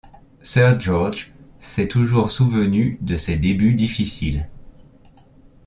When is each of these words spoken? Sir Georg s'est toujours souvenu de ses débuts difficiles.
Sir 0.41 0.79
Georg 0.79 1.31
s'est 1.59 1.87
toujours 1.87 2.31
souvenu 2.31 2.97
de 3.01 3.17
ses 3.17 3.37
débuts 3.37 3.75
difficiles. 3.75 4.49